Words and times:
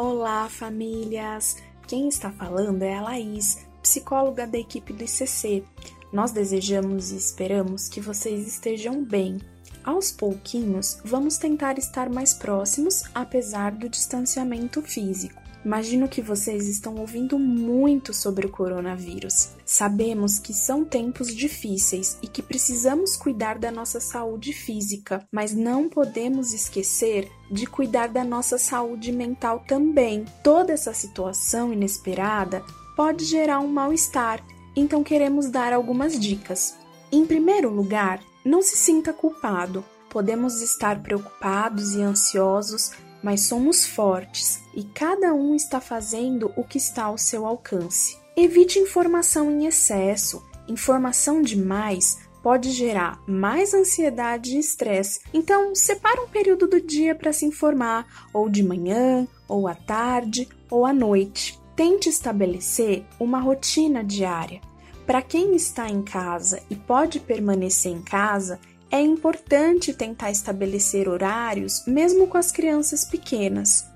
Olá, 0.00 0.48
famílias! 0.48 1.56
Quem 1.88 2.06
está 2.08 2.30
falando 2.30 2.84
é 2.84 2.96
a 2.96 3.02
Laís, 3.02 3.66
psicóloga 3.82 4.46
da 4.46 4.56
equipe 4.56 4.92
do 4.92 5.02
ICC. 5.02 5.64
Nós 6.12 6.30
desejamos 6.30 7.10
e 7.10 7.16
esperamos 7.16 7.88
que 7.88 8.00
vocês 8.00 8.46
estejam 8.46 9.02
bem. 9.02 9.38
Aos 9.82 10.12
pouquinhos, 10.12 11.00
vamos 11.04 11.36
tentar 11.36 11.80
estar 11.80 12.08
mais 12.08 12.32
próximos, 12.32 13.02
apesar 13.12 13.72
do 13.72 13.88
distanciamento 13.88 14.80
físico. 14.82 15.42
Imagino 15.64 16.08
que 16.08 16.22
vocês 16.22 16.68
estão 16.68 16.96
ouvindo 16.96 17.38
muito 17.38 18.14
sobre 18.14 18.46
o 18.46 18.50
coronavírus. 18.50 19.50
Sabemos 19.64 20.38
que 20.38 20.54
são 20.54 20.84
tempos 20.84 21.34
difíceis 21.34 22.16
e 22.22 22.28
que 22.28 22.42
precisamos 22.42 23.16
cuidar 23.16 23.58
da 23.58 23.70
nossa 23.70 24.00
saúde 24.00 24.52
física, 24.52 25.26
mas 25.32 25.52
não 25.52 25.88
podemos 25.88 26.52
esquecer 26.52 27.28
de 27.50 27.66
cuidar 27.66 28.08
da 28.08 28.22
nossa 28.22 28.56
saúde 28.56 29.10
mental 29.10 29.64
também. 29.66 30.24
Toda 30.44 30.72
essa 30.72 30.94
situação 30.94 31.72
inesperada 31.72 32.62
pode 32.96 33.24
gerar 33.24 33.60
um 33.60 33.68
mal-estar, 33.68 34.44
então 34.76 35.02
queremos 35.02 35.50
dar 35.50 35.72
algumas 35.72 36.18
dicas. 36.18 36.76
Em 37.10 37.26
primeiro 37.26 37.70
lugar, 37.70 38.20
não 38.44 38.62
se 38.62 38.76
sinta 38.76 39.12
culpado. 39.12 39.84
Podemos 40.08 40.62
estar 40.62 41.02
preocupados 41.02 41.94
e 41.94 42.02
ansiosos 42.02 42.92
mas 43.28 43.42
somos 43.42 43.84
fortes 43.84 44.62
e 44.74 44.82
cada 44.82 45.34
um 45.34 45.54
está 45.54 45.82
fazendo 45.82 46.50
o 46.56 46.64
que 46.64 46.78
está 46.78 47.04
ao 47.04 47.18
seu 47.18 47.44
alcance. 47.44 48.16
Evite 48.34 48.78
informação 48.78 49.50
em 49.50 49.66
excesso. 49.66 50.42
Informação 50.66 51.42
demais 51.42 52.20
pode 52.42 52.70
gerar 52.70 53.22
mais 53.28 53.74
ansiedade 53.74 54.56
e 54.56 54.58
estresse. 54.58 55.20
Então, 55.34 55.74
separe 55.74 56.20
um 56.20 56.26
período 56.26 56.66
do 56.66 56.80
dia 56.80 57.14
para 57.14 57.30
se 57.30 57.44
informar, 57.44 58.06
ou 58.32 58.48
de 58.48 58.62
manhã, 58.62 59.28
ou 59.46 59.68
à 59.68 59.74
tarde, 59.74 60.48
ou 60.70 60.86
à 60.86 60.92
noite. 60.94 61.60
Tente 61.76 62.08
estabelecer 62.08 63.04
uma 63.20 63.40
rotina 63.40 64.02
diária. 64.02 64.62
Para 65.06 65.20
quem 65.20 65.54
está 65.54 65.86
em 65.86 66.00
casa 66.00 66.62
e 66.70 66.74
pode 66.74 67.20
permanecer 67.20 67.92
em 67.92 68.00
casa, 68.00 68.58
é 68.90 69.00
importante 69.00 69.92
tentar 69.92 70.30
estabelecer 70.30 71.08
horários, 71.08 71.84
mesmo 71.86 72.26
com 72.26 72.38
as 72.38 72.50
crianças 72.50 73.04
pequenas. 73.04 73.86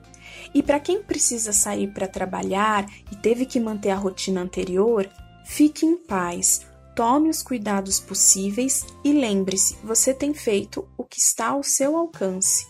E 0.54 0.62
para 0.62 0.80
quem 0.80 1.02
precisa 1.02 1.52
sair 1.52 1.88
para 1.88 2.06
trabalhar 2.06 2.86
e 3.10 3.16
teve 3.16 3.46
que 3.46 3.58
manter 3.58 3.90
a 3.90 3.96
rotina 3.96 4.42
anterior, 4.42 5.08
fique 5.46 5.86
em 5.86 5.96
paz, 5.96 6.66
tome 6.94 7.30
os 7.30 7.42
cuidados 7.42 7.98
possíveis 7.98 8.84
e 9.02 9.12
lembre-se: 9.12 9.76
você 9.82 10.12
tem 10.12 10.34
feito 10.34 10.86
o 10.96 11.04
que 11.04 11.18
está 11.18 11.48
ao 11.48 11.62
seu 11.62 11.96
alcance. 11.96 12.66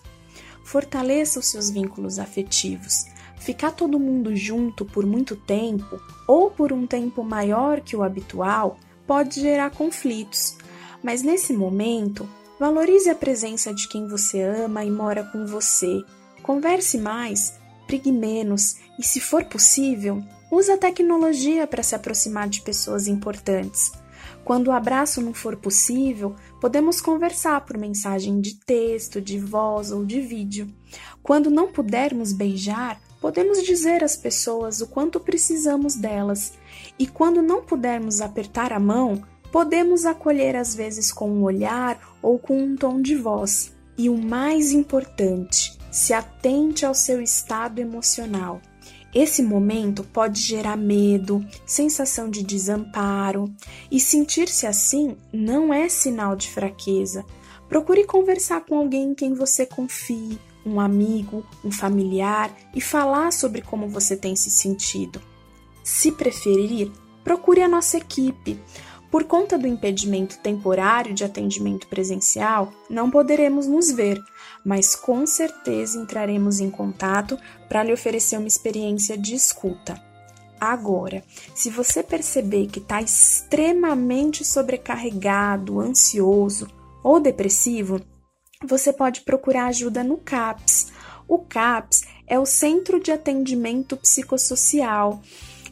Fortaleça 0.65 1.41
os 1.41 1.47
seus 1.47 1.71
vínculos 1.71 2.19
afetivos. 2.19 3.07
Ficar 3.37 3.73
todo 3.73 3.99
mundo 3.99 4.37
junto 4.37 4.85
por 4.85 5.05
muito 5.05 5.35
tempo 5.35 6.01
ou 6.29 6.49
por 6.49 6.73
um 6.73 6.87
tempo 6.87 7.25
maior 7.25 7.81
que 7.81 7.97
o 7.97 8.05
habitual 8.05 8.79
pode 9.05 9.41
gerar 9.41 9.71
conflitos, 9.71 10.57
mas 11.03 11.23
nesse 11.23 11.53
momento, 11.53 12.29
valorize 12.59 13.11
a 13.11 13.15
presença 13.15 13.75
de 13.75 13.89
quem 13.89 14.07
você 14.07 14.41
ama 14.41 14.85
e 14.85 14.91
mora 14.91 15.25
com 15.25 15.47
você. 15.47 16.03
Converse 16.43 16.99
mais, 16.99 17.59
brigue 17.87 18.13
menos 18.13 18.77
e, 18.99 19.03
se 19.03 19.21
for 19.21 19.45
possível, 19.45 20.23
use 20.51 20.71
a 20.71 20.79
tecnologia 20.79 21.67
para 21.67 21.83
se 21.83 21.95
aproximar 21.95 22.49
de 22.49 22.61
pessoas 22.63 23.07
importantes. 23.07 23.93
Quando 24.45 24.69
o 24.69 24.73
abraço 24.73 25.21
não 25.21 25.33
for 25.33 25.57
possível, 25.57 26.35
podemos 26.61 27.01
conversar 27.01 27.65
por 27.65 27.79
mensagem 27.79 28.41
de 28.41 28.57
texto, 28.57 29.21
de 29.21 29.39
voz 29.39 29.93
ou 29.93 30.05
de 30.05 30.21
vídeo. 30.21 30.69
Quando 31.23 31.51
não 31.51 31.71
pudermos 31.71 32.33
beijar, 32.33 33.01
podemos 33.21 33.63
dizer 33.63 34.03
às 34.03 34.17
pessoas 34.17 34.81
o 34.81 34.89
quanto 34.89 35.21
precisamos 35.21 35.95
delas. 35.95 36.55
E 36.99 37.07
quando 37.07 37.41
não 37.41 37.63
pudermos 37.63 38.21
apertar 38.21 38.73
a 38.73 38.81
mão, 38.81 39.23
podemos 39.53 40.07
acolher 40.07 40.57
às 40.57 40.75
vezes 40.75 41.13
com 41.13 41.31
um 41.31 41.43
olhar 41.43 42.17
ou 42.23 42.39
com 42.39 42.57
um 42.57 42.75
tom 42.75 43.01
de 43.01 43.15
voz. 43.15 43.73
E 43.97 44.09
o 44.09 44.17
mais 44.17 44.73
importante, 44.73 45.79
se 45.91 46.15
atente 46.15 46.87
ao 46.87 46.95
seu 46.95 47.21
estado 47.21 47.79
emocional. 47.79 48.61
Esse 49.15 49.43
momento 49.43 50.03
pode 50.03 50.41
gerar 50.41 50.77
medo, 50.79 51.45
sensação 51.67 52.31
de 52.31 52.43
desamparo, 52.43 53.55
e 53.91 54.01
sentir-se 54.01 54.67
assim 54.67 55.19
não 55.31 55.73
é 55.73 55.87
sinal 55.91 56.35
de 56.35 56.49
fraqueza. 56.49 57.23
Procure 57.69 58.05
conversar 58.05 58.65
com 58.65 58.79
alguém 58.79 59.11
em 59.11 59.15
quem 59.15 59.35
você 59.35 59.67
confie, 59.67 60.39
um 60.65 60.81
amigo, 60.81 61.45
um 61.63 61.71
familiar, 61.71 62.51
e 62.75 62.81
falar 62.81 63.31
sobre 63.33 63.61
como 63.61 63.87
você 63.87 64.17
tem 64.17 64.35
se 64.35 64.49
sentido. 64.49 65.21
Se 65.85 66.11
preferir, 66.11 66.91
procure 67.23 67.61
a 67.61 67.69
nossa 67.69 67.99
equipe. 67.99 68.59
Por 69.13 69.25
conta 69.25 69.59
do 69.59 69.67
impedimento 69.67 70.39
temporário 70.39 71.13
de 71.13 71.23
atendimento 71.23 71.87
presencial, 71.87 72.73
não 72.89 73.11
poderemos 73.11 73.67
nos 73.67 73.93
ver, 73.93 74.19
mas 74.65 74.97
com 74.97 75.27
certeza 75.27 76.01
entraremos 76.01 76.61
em 76.61 76.71
contato 76.71 77.39
para 77.69 77.83
lhe 77.85 77.93
oferecer 77.93 78.39
uma 78.39 78.49
experiência 78.49 79.19
de 79.19 79.35
escuta. 79.35 80.03
Agora, 80.59 81.23
se 81.55 81.69
você 81.69 82.03
perceber 82.03 82.69
que 82.69 82.79
está 82.79 83.03
extremamente 83.03 84.47
sobrecarregado, 84.47 85.79
ansioso 85.79 86.67
ou 87.05 87.21
depressivo, 87.21 88.01
você 88.65 88.95
pode 88.95 89.21
procurar 89.21 89.67
ajuda 89.67 90.03
no 90.03 90.17
CAPS. 90.17 90.91
O 91.29 91.39
CAPS 91.41 92.05
é 92.27 92.39
o 92.39 92.47
Centro 92.47 92.99
de 92.99 93.13
Atendimento 93.13 93.95
Psicossocial 93.95 95.21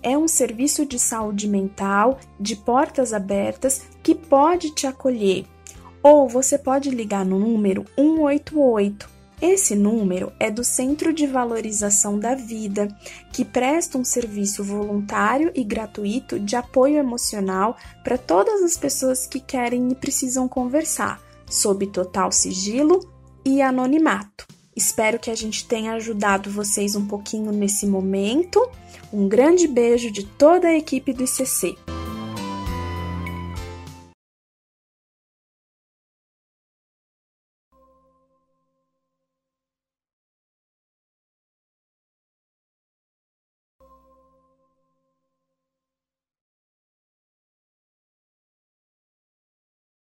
é 0.02 0.16
um 0.16 0.28
serviço 0.28 0.84
de 0.86 0.98
saúde 0.98 1.48
mental 1.48 2.18
de 2.38 2.56
portas 2.56 3.12
abertas 3.12 3.82
que 4.02 4.14
pode 4.14 4.74
te 4.74 4.86
acolher. 4.86 5.44
Ou 6.02 6.28
você 6.28 6.56
pode 6.56 6.90
ligar 6.90 7.24
no 7.24 7.38
número 7.38 7.84
188. 7.96 9.20
Esse 9.40 9.74
número 9.74 10.32
é 10.38 10.50
do 10.50 10.62
Centro 10.62 11.14
de 11.14 11.26
Valorização 11.26 12.18
da 12.18 12.34
Vida, 12.34 12.88
que 13.32 13.42
presta 13.42 13.96
um 13.96 14.04
serviço 14.04 14.62
voluntário 14.62 15.50
e 15.54 15.64
gratuito 15.64 16.38
de 16.38 16.56
apoio 16.56 16.98
emocional 16.98 17.76
para 18.04 18.18
todas 18.18 18.62
as 18.62 18.76
pessoas 18.76 19.26
que 19.26 19.40
querem 19.40 19.88
e 19.88 19.94
precisam 19.94 20.46
conversar, 20.46 21.22
sob 21.48 21.86
total 21.86 22.30
sigilo 22.30 23.00
e 23.42 23.62
anonimato. 23.62 24.46
Espero 24.80 25.18
que 25.18 25.30
a 25.30 25.34
gente 25.34 25.66
tenha 25.66 25.92
ajudado 25.92 26.50
vocês 26.50 26.96
um 26.96 27.06
pouquinho 27.06 27.52
nesse 27.52 27.86
momento. 27.86 28.66
Um 29.12 29.28
grande 29.28 29.68
beijo 29.68 30.10
de 30.10 30.24
toda 30.24 30.68
a 30.68 30.74
equipe 30.74 31.12
do 31.12 31.22
ICC. 31.22 31.76